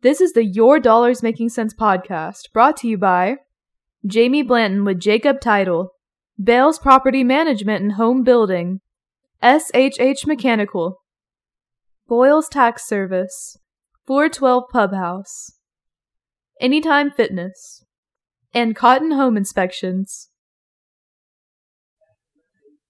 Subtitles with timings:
[0.00, 3.38] This is the Your Dollars Making Cents podcast brought to you by
[4.06, 5.90] Jamie Blanton with Jacob Title,
[6.40, 8.80] Bales Property Management and Home Building,
[9.42, 11.00] SHH Mechanical,
[12.06, 13.58] Boyles Tax Service,
[14.06, 15.58] 412 Pub House,
[16.60, 17.84] Anytime Fitness,
[18.54, 20.28] and Cotton Home Inspections.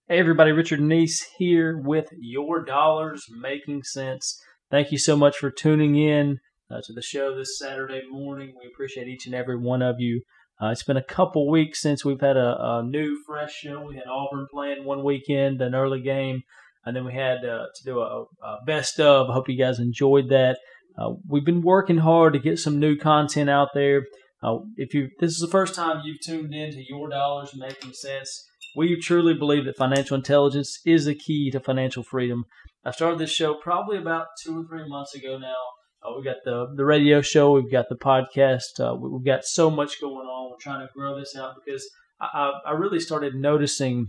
[0.07, 4.39] Hey everybody, Richard Neese here with Your Dollars Making Cents.
[4.71, 6.41] Thank you so much for tuning in
[6.71, 8.55] uh, to the show this Saturday morning.
[8.59, 10.23] We appreciate each and every one of you.
[10.61, 13.85] Uh, it's been a couple weeks since we've had a, a, new, fresh show.
[13.87, 16.43] We had Auburn playing one weekend, an early game,
[16.85, 19.31] and then we had uh, to do a, a, best of.
[19.31, 20.59] I hope you guys enjoyed that.
[20.99, 24.03] Uh, we've been working hard to get some new content out there.
[24.43, 27.93] Uh, if you this is the first time you've tuned in to Your Dollars Making
[27.93, 28.45] Cents,
[28.77, 32.45] we truly believe that financial intelligence is the key to financial freedom.
[32.85, 35.57] I started this show probably about two or three months ago now.
[36.03, 39.71] Uh, we got the the radio show, we've got the podcast, uh, we've got so
[39.71, 40.51] much going on.
[40.51, 41.89] We're trying to grow this out because
[42.21, 44.07] I, I really started noticing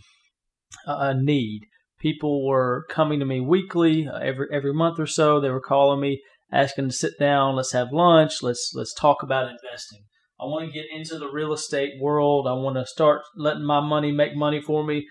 [0.86, 1.62] a need.
[2.00, 5.40] People were coming to me weekly, uh, every every month or so.
[5.40, 9.50] They were calling me, asking to sit down, let's have lunch, let's let's talk about
[9.50, 10.02] investing.
[10.40, 12.48] I want to get into the real estate world.
[12.48, 15.06] I want to start letting my money make money for me.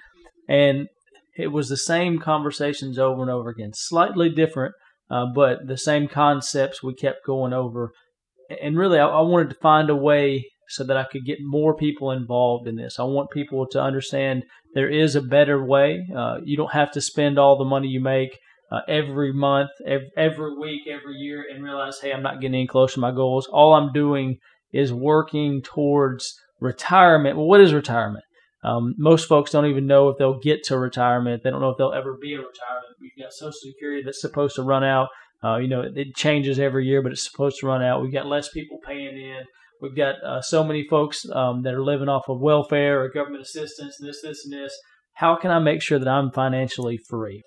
[0.49, 0.89] And
[1.37, 4.75] it was the same conversations over and over again, slightly different,
[5.11, 7.93] uh, but the same concepts we kept going over.
[8.63, 11.75] And really, I, I, wanted to find a way so that I could get more
[11.75, 12.99] people involved in this.
[12.99, 16.07] I want people to understand there is a better way.
[16.15, 18.39] Uh, you don't have to spend all the money you make.
[18.71, 22.67] Uh, every month, every, every week, every year, and realize, hey, I'm not getting any
[22.67, 23.49] closer to my goals.
[23.51, 24.37] All I'm doing
[24.75, 27.39] is working towards retirement.
[27.39, 28.25] Well, what is retirement?
[28.65, 31.43] Um, most folks don't even know if they'll get to retirement.
[31.43, 32.97] They don't know if they'll ever be a retirement.
[33.01, 35.09] We've got Social Security that's supposed to run out.
[35.43, 38.03] Uh, you know, it, changes every year, but it's supposed to run out.
[38.03, 39.43] We've got less people paying in.
[39.81, 43.43] We've got uh, so many folks um, that are living off of welfare or government
[43.43, 44.77] assistance, and this, this, and this.
[45.15, 47.43] How can I make sure that I'm financially free?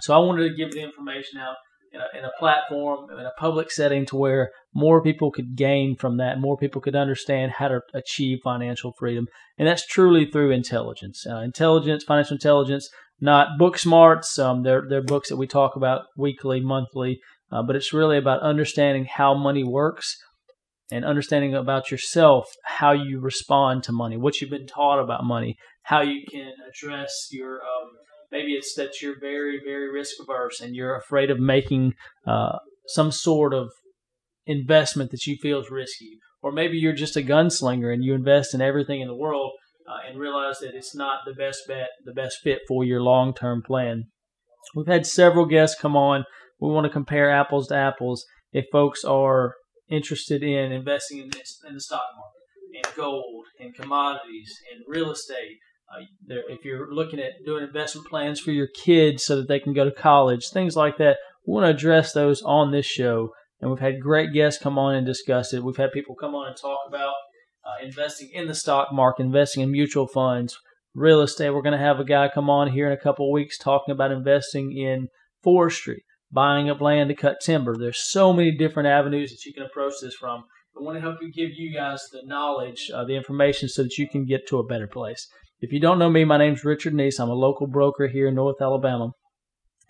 [0.00, 1.56] So I wanted to give the information out
[1.92, 5.96] in a, in a platform, in a public setting to where more people could gain
[5.96, 9.26] from that, more people could understand how to achieve financial freedom.
[9.58, 11.26] And that's truly through intelligence.
[11.28, 12.88] Uh, intelligence, financial intelligence,
[13.20, 14.38] not book smarts.
[14.38, 17.20] Um, they're, they're books that we talk about weekly, monthly,
[17.50, 20.16] uh, but it's really about understanding how money works
[20.90, 25.56] and understanding about yourself, how you respond to money, what you've been taught about money,
[25.84, 27.90] how you can address your um,
[28.32, 31.92] maybe it's that you're very very risk averse and you're afraid of making
[32.26, 33.70] uh, some sort of
[34.46, 36.18] investment that you feel is risky.
[36.42, 39.52] Or maybe you're just a gunslinger and you invest in everything in the world
[39.88, 43.62] uh, and realize that it's not the best bet the best fit for your long-term
[43.64, 44.04] plan.
[44.74, 46.24] We've had several guests come on.
[46.60, 48.24] We want to compare apples to apples.
[48.52, 49.54] If folks are
[49.88, 52.42] interested in investing in, this, in the stock market
[52.74, 55.58] in gold in commodities in real estate
[55.92, 56.04] uh,
[56.48, 59.84] if you're looking at doing investment plans for your kids so that they can go
[59.84, 63.30] to college, things like that, we want to address those on this show.
[63.60, 65.62] And we've had great guests come on and discuss it.
[65.62, 67.14] We've had people come on and talk about
[67.64, 70.58] uh, investing in the stock market, investing in mutual funds,
[70.94, 71.50] real estate.
[71.50, 74.10] We're going to have a guy come on here in a couple weeks talking about
[74.10, 75.08] investing in
[75.42, 77.76] forestry, buying up land to cut timber.
[77.76, 80.44] There's so many different avenues that you can approach this from.
[80.76, 83.98] I want to help you give you guys the knowledge, uh, the information, so that
[83.98, 85.28] you can get to a better place.
[85.62, 87.20] If you don't know me, my name's Richard Neese.
[87.20, 89.12] I'm a local broker here in North Alabama.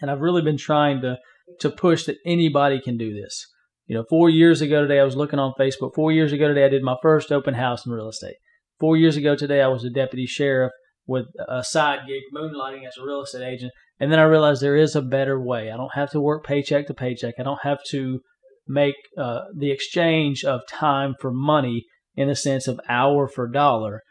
[0.03, 1.17] And I've really been trying to,
[1.61, 3.47] to push that anybody can do this.
[3.87, 5.95] You know, four years ago today, I was looking on Facebook.
[5.95, 8.35] Four years ago today, I did my first open house in real estate.
[8.81, 10.73] Four years ago today, I was a deputy sheriff
[11.07, 13.73] with a side gig, moonlighting as a real estate agent.
[13.99, 15.71] And then I realized there is a better way.
[15.71, 17.37] I don't have to work paycheck to paycheck.
[17.39, 18.21] I don't have to
[18.69, 24.03] make uh, the exchange of time for money in the sense of hour for dollar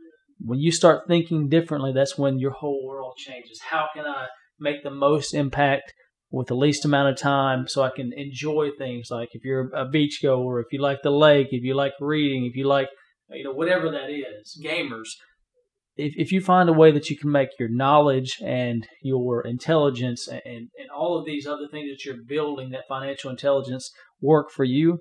[0.43, 3.59] when you start thinking differently, that's when your whole world changes.
[3.69, 4.27] How can I
[4.59, 5.93] make the most impact
[6.31, 9.87] with the least amount of time so I can enjoy things like if you're a
[9.87, 12.87] beach goer, if you like the lake, if you like reading, if you like,
[13.29, 15.09] you know, whatever that is, gamers.
[15.97, 20.27] If, if you find a way that you can make your knowledge and your intelligence
[20.27, 24.63] and, and all of these other things that you're building, that financial intelligence work for
[24.63, 24.99] you,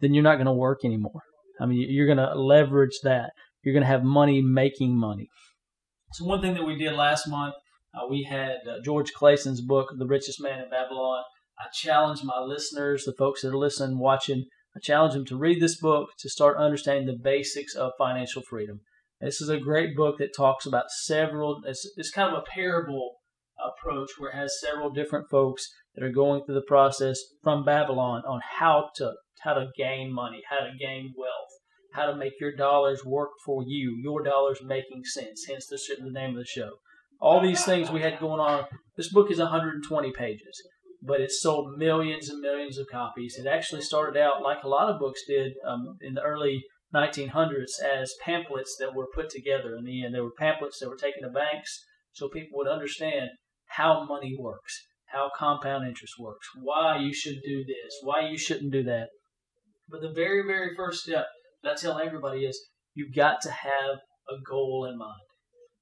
[0.00, 1.22] then you're not going to work anymore.
[1.60, 3.30] I mean, you're going to leverage that
[3.62, 5.28] you're going to have money making money.
[6.12, 7.54] So one thing that we did last month,
[7.94, 11.22] uh, we had uh, George Clason's book, The Richest Man in Babylon.
[11.58, 15.60] I challenge my listeners, the folks that are listening, watching, I challenge them to read
[15.60, 18.80] this book to start understanding the basics of financial freedom.
[19.20, 21.60] This is a great book that talks about several.
[21.64, 23.16] It's, it's kind of a parable
[23.62, 28.22] approach where it has several different folks that are going through the process from Babylon
[28.26, 29.12] on how to
[29.42, 31.41] how to gain money, how to gain wealth,
[31.92, 35.44] how to make your dollars work for you, your dollars making sense.
[35.48, 36.72] Hence the, the name of the show.
[37.20, 38.64] All these things we had going on.
[38.96, 40.60] This book is 120 pages,
[41.00, 43.36] but it sold millions and millions of copies.
[43.38, 47.80] It actually started out like a lot of books did um, in the early 1900s
[47.82, 49.76] as pamphlets that were put together.
[49.76, 53.30] In the end, there were pamphlets that were taken to banks so people would understand
[53.76, 58.72] how money works, how compound interest works, why you should do this, why you shouldn't
[58.72, 59.08] do that.
[59.88, 61.26] But the very, very first step
[61.64, 62.60] I tell everybody is
[62.94, 65.20] you've got to have a goal in mind.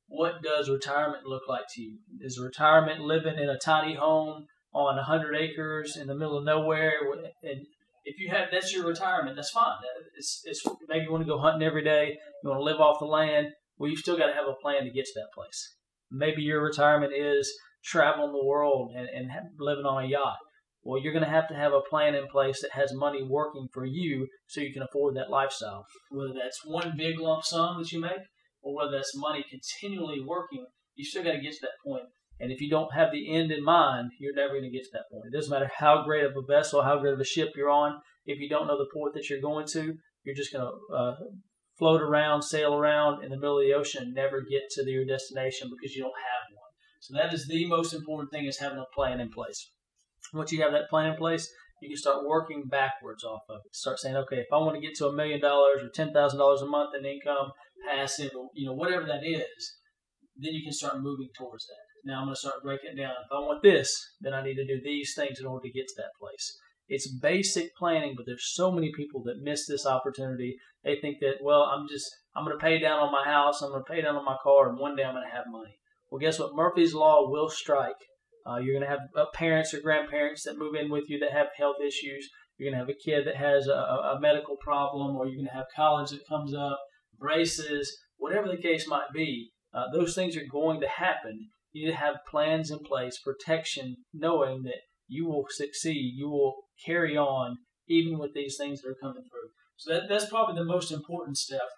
[0.09, 1.99] What does retirement look like to you?
[2.21, 6.95] Is retirement living in a tiny home on 100 acres in the middle of nowhere?
[7.43, 7.67] And
[8.05, 9.77] if you have that's your retirement, that's fine.
[10.17, 12.99] It's, it's maybe you want to go hunting every day, you want to live off
[12.99, 13.49] the land.
[13.79, 15.77] Well, you've still got to have a plan to get to that place.
[16.11, 17.51] Maybe your retirement is
[17.85, 20.37] traveling the world and, and living on a yacht.
[20.83, 23.69] Well, you're going to have to have a plan in place that has money working
[23.73, 25.85] for you so you can afford that lifestyle.
[26.11, 28.25] Whether that's one big lump sum that you make
[28.63, 32.05] or whether that's money continually working, you still got to get to that point.
[32.39, 34.91] And if you don't have the end in mind, you're never going to get to
[34.95, 35.27] that point.
[35.27, 38.01] It doesn't matter how great of a vessel, how great of a ship you're on.
[38.25, 39.95] If you don't know the port that you're going to,
[40.25, 41.17] you're just going to uh,
[41.79, 45.05] float around, sail around in the middle of the ocean, and never get to your
[45.05, 46.71] destination because you don't have one.
[47.01, 49.71] So that is the most important thing is having a plan in place.
[50.33, 51.51] Once you have that plan in place,
[51.81, 53.75] you can start working backwards off of it.
[53.75, 56.39] Start saying, okay, if I want to get to a million dollars or ten thousand
[56.39, 57.53] dollars a month in income,
[57.89, 59.77] passive, or you know whatever that is,
[60.37, 62.11] then you can start moving towards that.
[62.11, 63.13] Now I'm going to start breaking it down.
[63.25, 65.87] If I want this, then I need to do these things in order to get
[65.89, 66.57] to that place.
[66.89, 70.57] It's basic planning, but there's so many people that miss this opportunity.
[70.83, 73.71] They think that, well, I'm just I'm going to pay down on my house, I'm
[73.71, 75.79] going to pay down on my car, and one day I'm going to have money.
[76.11, 76.55] Well, guess what?
[76.55, 77.95] Murphy's Law will strike.
[78.47, 81.33] Uh, you're going to have uh, parents or grandparents that move in with you that
[81.33, 82.29] have health issues.
[82.57, 85.49] You're going to have a kid that has a, a medical problem, or you're going
[85.49, 86.79] to have college that comes up,
[87.19, 89.51] braces, whatever the case might be.
[89.73, 91.49] Uh, those things are going to happen.
[91.73, 96.55] You need to have plans in place, protection, knowing that you will succeed, you will
[96.85, 97.59] carry on
[97.89, 99.51] even with these things that are coming through.
[99.77, 101.69] So that, that's probably the most important step.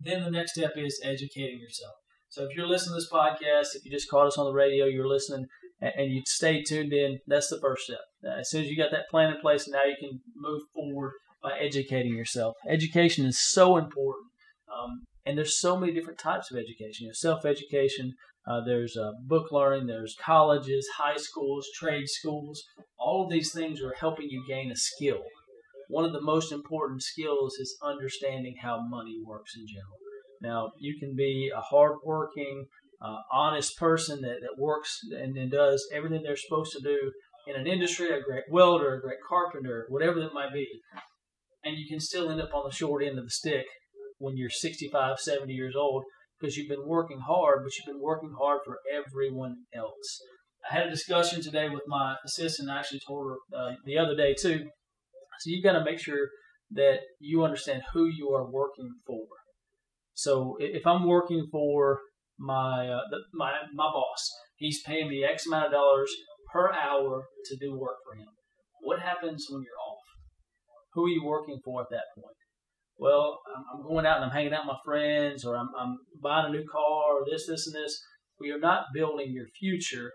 [0.00, 1.94] Then the next step is educating yourself.
[2.28, 4.86] So if you're listening to this podcast, if you just caught us on the radio,
[4.86, 5.46] you're listening,
[5.80, 8.00] and you stay tuned in, that's the first step.
[8.38, 11.12] As soon as you got that plan in place, now you can move forward
[11.42, 12.54] by educating yourself.
[12.68, 14.26] Education is so important.
[14.72, 17.04] Um, and there's so many different types of education.
[17.04, 18.14] You know, self-education,
[18.46, 22.62] uh, there's uh, book learning, there's colleges, high schools, trade schools.
[22.98, 25.22] All of these things are helping you gain a skill.
[25.88, 29.98] One of the most important skills is understanding how money works in general.
[30.42, 32.66] Now, you can be a hardworking,
[33.00, 37.12] uh, honest person that, that works and, and does everything they're supposed to do
[37.46, 40.66] in an industry, a great welder, a great carpenter, whatever that might be.
[41.64, 43.66] And you can still end up on the short end of the stick
[44.18, 46.04] when you're 65, 70 years old
[46.38, 50.20] because you've been working hard, but you've been working hard for everyone else.
[50.68, 52.70] I had a discussion today with my assistant.
[52.70, 54.66] I actually told her uh, the other day too.
[55.40, 56.28] So you've got to make sure
[56.72, 59.26] that you understand who you are working for.
[60.14, 62.00] So if I'm working for
[62.38, 63.00] my uh,
[63.34, 66.12] my my boss, he's paying me X amount of dollars
[66.52, 68.28] per hour to do work for him.
[68.80, 70.02] What happens when you're off?
[70.94, 72.36] Who are you working for at that point?
[72.98, 73.40] well,
[73.74, 76.50] I'm going out and I'm hanging out with my friends, or I'm, I'm buying a
[76.50, 78.00] new car, or this, this, and this.
[78.40, 80.12] We are not building your future.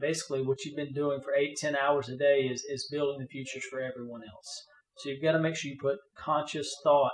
[0.00, 3.26] Basically, what you've been doing for eight, ten hours a day is, is building the
[3.26, 4.64] futures for everyone else.
[4.98, 7.12] So you've got to make sure you put conscious thought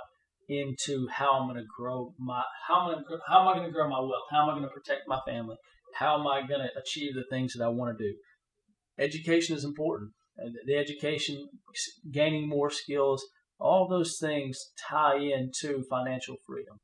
[0.49, 3.67] into how I'm going to grow my how am I to, how am I going
[3.67, 4.27] to grow my wealth?
[4.31, 5.55] How am I going to protect my family?
[5.93, 8.13] How am I going to achieve the things that I want to do?
[8.97, 10.11] Education is important.
[10.65, 11.47] The education,
[12.11, 13.23] gaining more skills,
[13.59, 14.57] all those things
[14.89, 16.77] tie into financial freedom.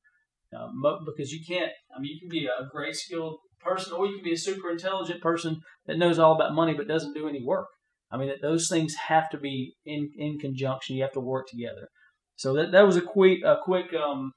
[0.56, 0.68] Uh,
[1.06, 4.24] because you can't, I mean, you can be a great skilled person or you can
[4.24, 7.68] be a super intelligent person that knows all about money but doesn't do any work.
[8.12, 10.96] I mean, those things have to be in, in conjunction.
[10.96, 11.90] You have to work together.
[12.36, 14.34] So that, that was a quick, a quick um,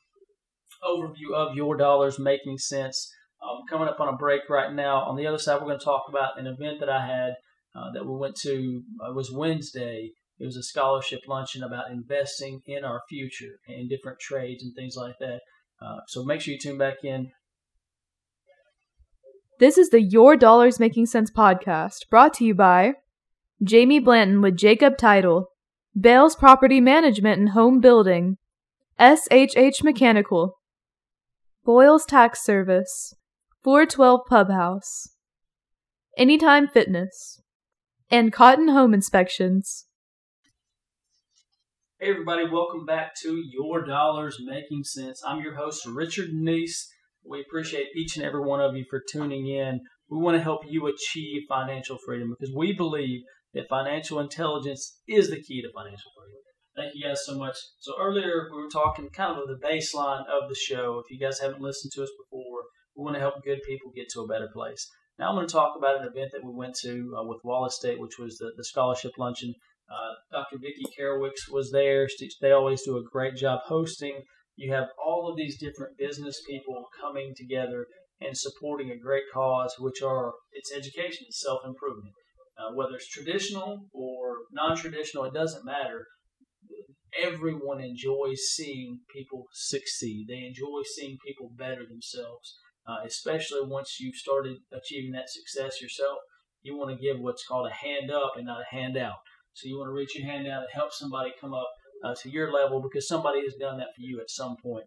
[0.85, 3.13] overview of your dollars making cents.
[3.41, 5.03] Um, coming up on a break right now.
[5.03, 7.35] On the other side, we're going to talk about an event that I had
[7.77, 8.83] uh, that we went to.
[9.01, 13.89] Uh, it was Wednesday it was a scholarship luncheon about investing in our future and
[13.89, 15.41] different trades and things like that.
[15.83, 17.33] Uh, so make sure you tune back in.
[19.59, 22.95] This is the Your Dollars Making Cents podcast brought to you by
[23.63, 25.49] Jamie Blanton with Jacob Title,
[25.99, 28.37] Bales Property Management and Home Building,
[29.01, 30.59] SHH Mechanical,
[31.65, 33.15] Boyles Tax Service,
[33.65, 35.09] 412 Pub House.
[36.17, 37.41] Anytime Fitness,
[38.11, 39.87] and Cotton Home Inspections.
[41.99, 45.23] Hey, everybody, welcome back to Your Dollars Making Cents.
[45.27, 46.87] I'm your host, Richard Neese.
[47.25, 49.81] We appreciate each and every one of you for tuning in.
[50.09, 53.23] We want to help you achieve financial freedom because we believe
[53.55, 56.43] that financial intelligence is the key to financial freedom.
[56.77, 57.57] Thank you guys so much.
[57.81, 61.03] So, earlier we were talking kind of the baseline of the show.
[61.05, 62.63] If you guys haven't listened to us before,
[62.95, 64.89] we want to help good people get to a better place.
[65.19, 67.77] Now, I'm going to talk about an event that we went to uh, with Wallace
[67.77, 69.55] State, which was the, the scholarship luncheon.
[69.91, 70.59] Uh, Dr.
[70.61, 72.07] Vicki Karolewics was there.
[72.41, 74.23] They always do a great job hosting.
[74.55, 77.87] You have all of these different business people coming together
[78.21, 82.15] and supporting a great cause, which are it's education, it's self improvement.
[82.59, 86.07] Uh, whether it's traditional or non traditional, it doesn't matter.
[87.23, 90.27] Everyone enjoys seeing people succeed.
[90.29, 96.19] They enjoy seeing people better themselves, uh, especially once you've started achieving that success yourself.
[96.63, 99.17] You want to give what's called a hand up and not a handout.
[99.55, 101.69] So you want to reach your hand out and help somebody come up
[102.05, 104.85] uh, to your level because somebody has done that for you at some point.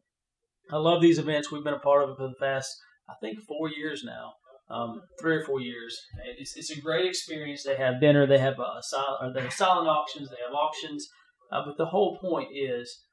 [0.72, 1.52] I love these events.
[1.52, 2.70] We've been a part of it for the past,
[3.10, 4.34] I think, four years now,
[4.72, 6.00] um, three or four years.
[6.38, 7.64] It's, it's, a great experience.
[7.64, 11.08] They have dinner, they have uh, silent, or they have silent auctions, they have auctions,
[11.52, 13.04] uh, but the whole point is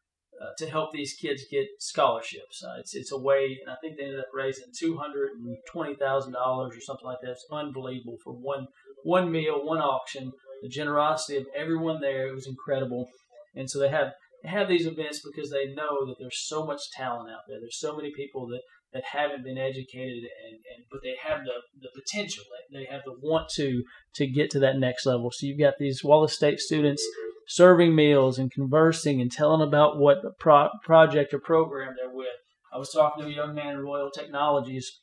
[0.40, 2.62] uh, to help these kids get scholarships.
[2.62, 5.56] Uh, it's it's a way, and I think they ended up raising two hundred and
[5.70, 7.32] twenty thousand dollars or something like that.
[7.32, 8.68] It's unbelievable for one
[9.02, 10.32] one meal, one auction.
[10.62, 13.08] The generosity of everyone there it was incredible,
[13.56, 14.12] and so they have
[14.42, 17.58] they have these events because they know that there's so much talent out there.
[17.60, 18.60] There's so many people that,
[18.92, 22.44] that haven't been educated and, and but they have the, the potential.
[22.72, 23.82] They have the want to
[24.14, 25.30] to get to that next level.
[25.30, 27.04] So you've got these Wallace State students
[27.48, 32.26] serving meals and conversing and telling about what pro- project or program they're with.
[32.72, 35.00] I was talking to a young man in Royal Technologies.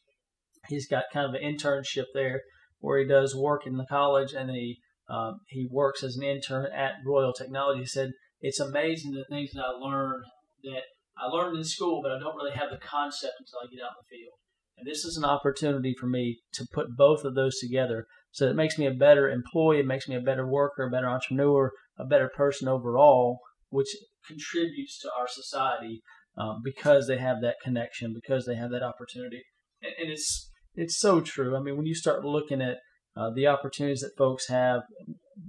[0.68, 2.42] He's got kind of an internship there
[2.80, 6.68] where he does work in the college and he um, he works as an intern
[6.76, 7.82] at Royal Technology.
[7.82, 8.12] He said
[8.42, 10.24] it's amazing the things that I learned
[10.64, 10.82] that
[11.18, 13.92] I learned in school, but I don't really have the concept until I get out
[13.92, 14.34] in the field.
[14.78, 18.06] And this is an opportunity for me to put both of those together.
[18.32, 21.08] So it makes me a better employee, it makes me a better worker, a better
[21.08, 23.88] entrepreneur, a better person overall, which
[24.28, 26.02] contributes to our society
[26.38, 29.44] um, because they have that connection, because they have that opportunity.
[29.82, 31.56] And, and it's it's so true.
[31.56, 32.78] I mean, when you start looking at
[33.16, 34.82] uh, the opportunities that folks have,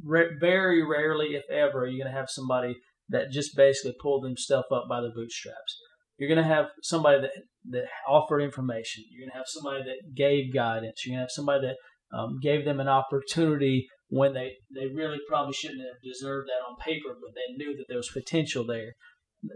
[0.04, 2.76] very rarely, if ever, are you going to have somebody
[3.08, 5.80] that just basically pulled themselves up by the bootstraps.
[6.18, 7.30] You're going to have somebody that,
[7.70, 9.04] that offered information.
[9.10, 11.04] You're going to have somebody that gave guidance.
[11.04, 15.18] You're going to have somebody that um, gave them an opportunity when they, they really
[15.28, 18.92] probably shouldn't have deserved that on paper, but they knew that there was potential there.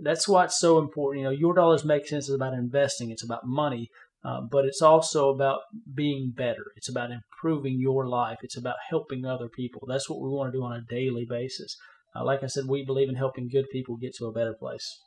[0.02, 1.22] That's why it's so important.
[1.22, 3.10] You know, your dollars make sense is about investing.
[3.10, 3.88] It's about money,
[4.24, 5.60] uh, but it's also about
[5.94, 6.64] being better.
[6.76, 8.38] It's about improving your life.
[8.42, 9.82] It's about helping other people.
[9.88, 11.76] That's what we want to do on a daily basis.
[12.14, 15.00] Uh, like I said, we believe in helping good people get to a better place.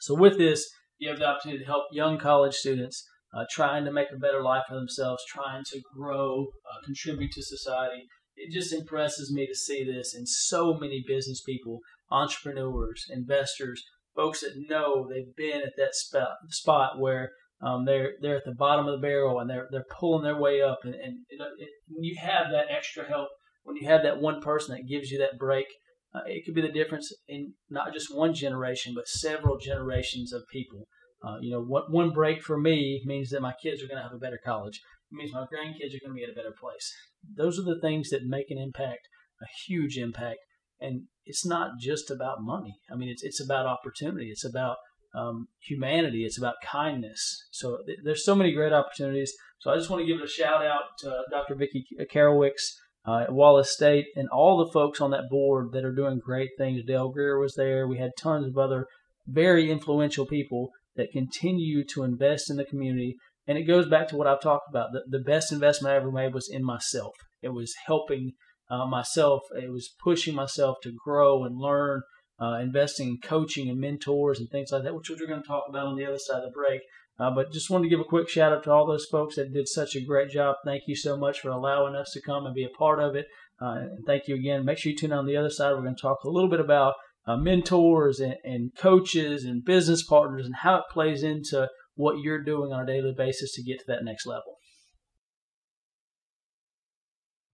[0.00, 3.04] So, with this, you have the opportunity to help young college students
[3.36, 7.42] uh, trying to make a better life for themselves, trying to grow, uh, contribute to
[7.42, 8.06] society.
[8.36, 13.82] It just impresses me to see this in so many business people, entrepreneurs, investors,
[14.14, 17.30] folks that know they've been at that spot, spot where
[17.62, 20.60] um, they're they're at the bottom of the barrel and they're they're pulling their way
[20.62, 20.80] up.
[20.84, 23.28] And, and it, it, when you have that extra help,
[23.64, 25.66] when you have that one person that gives you that break,
[26.16, 30.42] uh, it could be the difference in not just one generation, but several generations of
[30.50, 30.86] people.
[31.26, 34.02] Uh, you know, what one break for me means that my kids are going to
[34.02, 34.80] have a better college.
[35.10, 36.92] It means my grandkids are going to be at a better place.
[37.36, 39.08] Those are the things that make an impact,
[39.42, 40.38] a huge impact.
[40.80, 42.76] And it's not just about money.
[42.90, 44.28] I mean, it's it's about opportunity.
[44.30, 44.76] It's about
[45.14, 46.24] um, humanity.
[46.24, 47.46] It's about kindness.
[47.50, 49.32] So th- there's so many great opportunities.
[49.60, 51.54] So I just want to give a shout out to Dr.
[51.54, 52.74] Vicki Karolewics
[53.06, 56.82] uh, Wallace State and all the folks on that board that are doing great things.
[56.84, 57.86] Dale Greer was there.
[57.86, 58.86] We had tons of other
[59.26, 63.16] very influential people that continue to invest in the community.
[63.46, 64.90] And it goes back to what I've talked about.
[64.92, 67.12] The, the best investment I ever made was in myself.
[67.42, 68.32] It was helping
[68.68, 69.42] uh, myself.
[69.54, 72.02] It was pushing myself to grow and learn,
[72.40, 75.64] uh, investing in coaching and mentors and things like that, which we're going to talk
[75.68, 76.80] about on the other side of the break.
[77.18, 79.52] Uh, but just wanted to give a quick shout out to all those folks that
[79.52, 80.56] did such a great job.
[80.64, 83.26] Thank you so much for allowing us to come and be a part of it.
[83.60, 84.64] Uh, and thank you again.
[84.66, 85.72] Make sure you tune on the other side.
[85.72, 86.94] We're going to talk a little bit about
[87.26, 92.42] uh, mentors and, and coaches and business partners and how it plays into what you're
[92.42, 94.58] doing on a daily basis to get to that next level.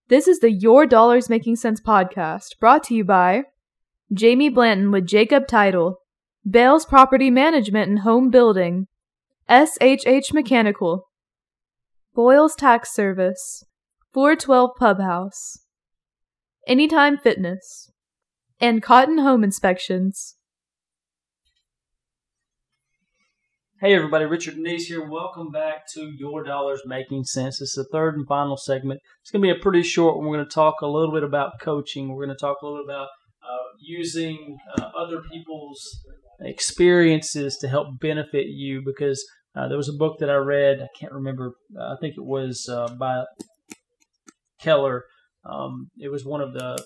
[0.09, 3.45] This is the Your Dollars Making Cents podcast brought to you by
[4.13, 6.01] Jamie Blanton with Jacob Title,
[6.49, 8.89] Bales Property Management and Home Building,
[9.53, 11.11] SHH Mechanical,
[12.15, 13.63] Boyles Tax Service,
[14.15, 15.59] 412 Pub House,
[16.67, 17.93] Anytime Fitness,
[18.59, 20.37] and Cotton Home Inspections.
[23.79, 25.07] Hey everybody, Richard Neese here.
[25.07, 27.61] Welcome back to Your Dollars Making Cents.
[27.61, 29.01] It's the third and final segment.
[29.21, 30.29] It's going to be a pretty short one.
[30.29, 32.09] We're going to talk a little bit about coaching.
[32.09, 33.09] We're going to talk a little bit about
[33.47, 35.79] uh, using uh, other people's
[36.41, 39.23] experiences to help benefit you because
[39.55, 40.81] uh, there was a book that I read.
[40.81, 41.53] I can't remember.
[41.79, 43.25] I think it was uh, by
[44.61, 45.05] Keller.
[45.45, 46.83] Um, it was one of the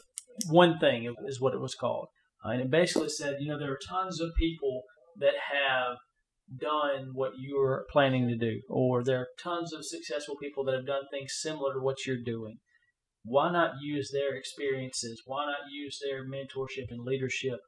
[0.48, 2.08] one thing is what it was called,
[2.44, 4.82] uh, and it basically said, you know, there are tons of people
[5.18, 5.96] that have
[6.60, 10.86] done what you're planning to do, or there are tons of successful people that have
[10.86, 12.56] done things similar to what you're doing.
[13.24, 15.22] Why not use their experiences?
[15.26, 17.58] Why not use their mentorship and leadership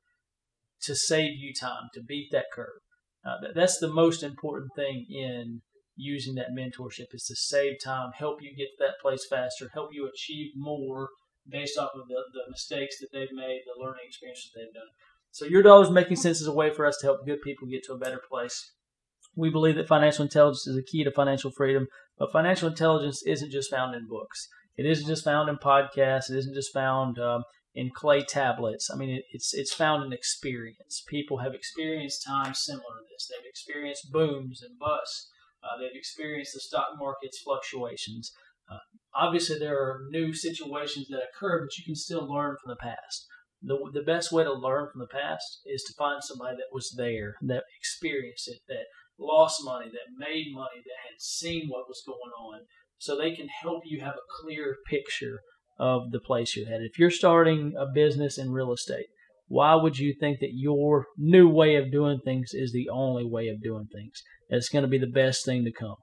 [0.83, 2.81] to save you time, to beat that curve?
[3.29, 5.61] Uh, that's the most important thing in
[5.97, 9.91] using that mentorship is to save time, help you get to that place faster, help
[9.93, 11.09] you achieve more
[11.47, 14.89] based off of the, the mistakes that they've made, the learning experiences they've done.
[15.31, 17.83] So your dollars making cents is a way for us to help good people get
[17.85, 18.73] to a better place.
[19.37, 21.87] We believe that financial intelligence is a key to financial freedom,
[22.19, 24.49] but financial intelligence isn't just found in books.
[24.77, 26.31] It isn't just found in podcasts.
[26.31, 27.43] It isn't just found um,
[27.75, 28.91] in clay tablets.
[28.93, 31.03] I mean, it, it's it's found in experience.
[31.09, 33.29] People have experienced times similar to this.
[33.29, 35.31] They've experienced booms and busts.
[35.63, 38.33] Uh, they've experienced the stock market's fluctuations.
[38.71, 38.79] Uh,
[39.15, 43.27] obviously, there are new situations that occur, but you can still learn from the past
[43.63, 46.95] the, the best way to learn from the past is to find somebody that was
[46.97, 48.87] there, that experienced it, that
[49.19, 52.61] lost money, that made money, that had seen what was going on,
[52.99, 55.41] so they can help you have a clear picture
[55.79, 56.91] of the place you're headed.
[56.91, 59.07] If you're starting a business in real estate,
[59.47, 63.49] why would you think that your new way of doing things is the only way
[63.49, 64.23] of doing things?
[64.49, 65.97] It's going to be the best thing to come.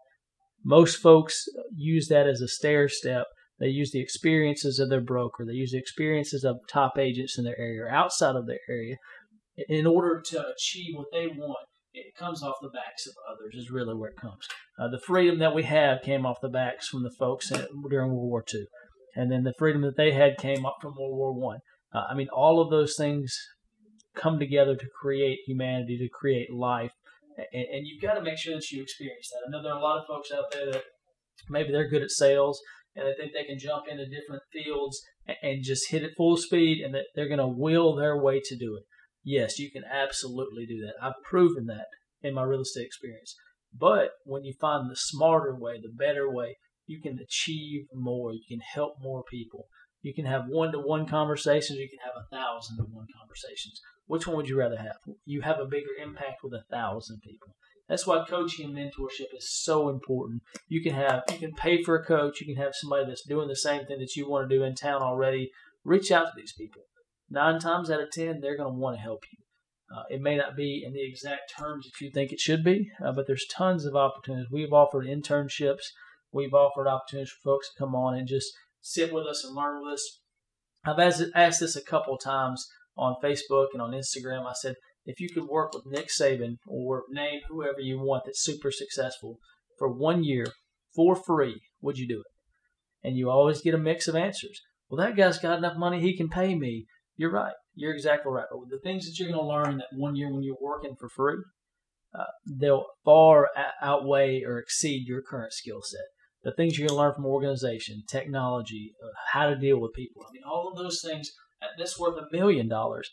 [0.64, 3.28] Most folks use that as a stair step
[3.60, 5.46] they use the experiences of their broker.
[5.46, 8.98] They use the experiences of top agents in their area or outside of their area
[9.70, 11.68] in order to achieve what they want.
[11.94, 14.46] It comes off the backs of others, is really where it comes.
[14.78, 17.50] Uh, the freedom that we have came off the backs from the folks
[17.90, 18.66] during World War II.
[19.16, 21.60] And then the freedom that they had came up from World War One.
[21.94, 23.34] Uh, I mean, all of those things
[24.16, 26.92] come together to create humanity, to create life.
[27.38, 29.48] And, and you've got to make sure that you experience that.
[29.48, 30.84] I know there are a lot of folks out there that
[31.50, 32.60] maybe they're good at sales
[32.96, 35.02] and they think they can jump into different fields
[35.42, 38.58] and just hit it full speed and that they're going to will their way to
[38.58, 38.84] do it.
[39.24, 40.94] Yes, you can absolutely do that.
[41.02, 41.88] I've proven that
[42.22, 43.36] in my real estate experience.
[43.78, 48.34] But when you find the smarter way, the better way, you can achieve more.
[48.34, 49.68] You can help more people.
[50.02, 51.80] You can have one to one conversations.
[51.80, 53.82] You can have a thousand to one conversations.
[54.06, 54.98] Which one would you rather have?
[55.26, 57.56] You have a bigger impact with a thousand people.
[57.90, 60.42] That's why coaching and mentorship is so important.
[60.68, 62.40] You can have you can pay for a coach.
[62.40, 64.76] You can have somebody that's doing the same thing that you want to do in
[64.76, 65.52] town already.
[65.84, 66.84] Reach out to these people.
[67.30, 69.40] Nine times out of ten, they're going to want to help you.
[69.96, 72.92] Uh, it may not be in the exact terms that you think it should be,
[73.04, 74.50] uh, but there's tons of opportunities.
[74.52, 75.92] We've offered internships.
[76.36, 79.82] We've offered opportunities for folks to come on and just sit with us and learn
[79.82, 80.20] with us.
[80.86, 82.68] I've asked, this a couple of times
[82.98, 84.46] on Facebook and on Instagram.
[84.46, 88.44] I said, if you could work with Nick Saban or name whoever you want that's
[88.44, 89.38] super successful
[89.80, 90.48] for one year
[90.94, 93.08] for free, would you do it?
[93.08, 94.60] And you always get a mix of answers.
[94.90, 96.86] Well, that guy's got enough money, he can pay me.
[97.16, 97.54] You're right.
[97.76, 98.46] You're exactly right.
[98.52, 101.08] But the things that you're going to learn that one year when you're working for
[101.08, 101.38] free,
[102.14, 103.48] uh, they'll far
[103.82, 106.08] outweigh or exceed your current skill set.
[106.46, 110.22] The things you're going to learn from organization, technology, uh, how to deal with people.
[110.22, 111.32] I mean, all of those things,
[111.78, 113.10] that's worth a million dollars.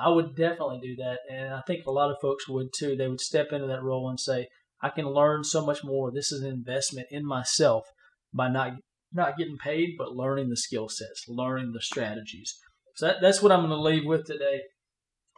[0.00, 2.96] I would definitely do that, and I think a lot of folks would too.
[2.96, 4.48] They would step into that role and say,
[4.80, 6.10] "I can learn so much more.
[6.10, 7.84] This is an investment in myself
[8.32, 8.74] by not
[9.12, 12.54] not getting paid, but learning the skill sets, learning the strategies."
[12.96, 14.62] So that, that's what I'm going to leave with today.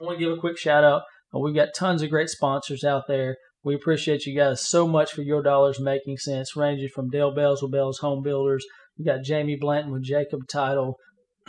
[0.01, 1.03] I want to give a quick shout out.
[1.35, 3.39] Uh, we've got tons of great sponsors out there.
[3.67, 7.61] We appreciate you guys so much for your dollars making cents, ranging from Dale Bells
[7.61, 8.65] with Bells Home Builders.
[8.97, 10.95] We got Jamie Blanton with Jacob Title.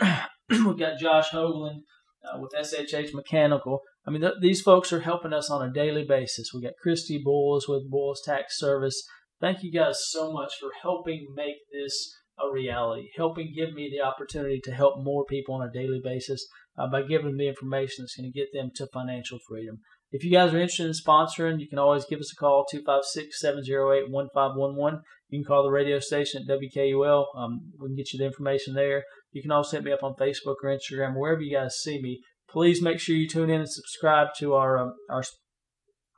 [0.50, 1.82] We've got Josh Hoagland
[2.24, 3.82] uh, with SHH Mechanical.
[4.04, 6.50] I mean, th- these folks are helping us on a daily basis.
[6.52, 9.00] We got Christy Bulls with Bulls Tax Service.
[9.40, 14.04] Thank you guys so much for helping make this a reality, helping give me the
[14.04, 16.44] opportunity to help more people on a daily basis
[16.76, 19.78] uh, by giving them the information that's going to get them to financial freedom.
[20.10, 23.38] If you guys are interested in sponsoring, you can always give us a call, 256
[23.38, 25.02] 708 1511.
[25.28, 27.26] You can call the radio station at WKUL.
[27.36, 29.04] Um, we can get you the information there.
[29.32, 32.20] You can also hit me up on Facebook or Instagram, wherever you guys see me.
[32.48, 35.22] Please make sure you tune in and subscribe to our um, our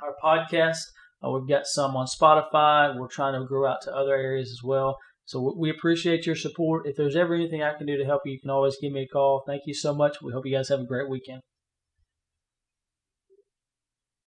[0.00, 0.79] our podcast.
[1.24, 2.96] Uh, we've got some on Spotify.
[2.96, 4.98] We're trying to grow out to other areas as well.
[5.24, 6.87] So we appreciate your support.
[6.87, 9.03] If there's ever anything I can do to help you, you can always give me
[9.03, 9.42] a call.
[9.46, 10.22] Thank you so much.
[10.22, 11.42] We hope you guys have a great weekend.